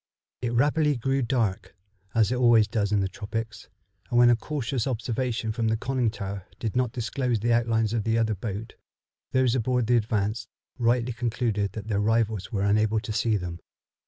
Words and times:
It 0.41 0.53
rapidly 0.53 0.97
grew 0.97 1.21
dark, 1.21 1.75
as 2.15 2.31
it 2.31 2.35
always 2.37 2.67
does 2.67 2.91
in 2.91 3.01
the 3.01 3.07
tropics, 3.07 3.69
and 4.09 4.17
when 4.17 4.31
a 4.31 4.35
cautious 4.35 4.87
observation 4.87 5.51
from 5.51 5.67
the 5.67 5.77
conning 5.77 6.09
tower 6.09 6.47
did 6.57 6.75
not 6.75 6.91
disclose 6.91 7.39
the 7.41 7.53
outlines 7.53 7.93
of 7.93 8.03
the 8.03 8.17
other 8.17 8.33
boat, 8.33 8.73
those 9.31 9.53
aboard 9.53 9.85
the 9.85 9.97
Advance 9.97 10.47
rightly 10.79 11.13
concluded 11.13 11.73
that 11.73 11.87
their 11.87 12.01
rivals 12.01 12.51
were 12.51 12.63
unable 12.63 12.99
to 12.99 13.13
see 13.13 13.37
them. 13.37 13.59